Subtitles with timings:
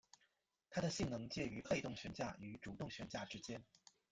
[0.71, 3.63] 它的性能介于被动悬架与主动悬架之间。